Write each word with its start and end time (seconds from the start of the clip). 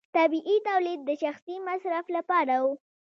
طبیعي 0.17 0.55
تولید 0.69 0.99
د 1.05 1.09
شخصي 1.23 1.55
مصرف 1.67 2.05
لپاره 2.17 2.55
و. 2.63 2.65